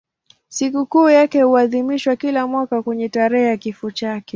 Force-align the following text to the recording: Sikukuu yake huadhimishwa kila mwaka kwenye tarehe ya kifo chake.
Sikukuu 0.49 1.09
yake 1.09 1.41
huadhimishwa 1.41 2.15
kila 2.15 2.47
mwaka 2.47 2.81
kwenye 2.83 3.09
tarehe 3.09 3.45
ya 3.45 3.57
kifo 3.57 3.91
chake. 3.91 4.29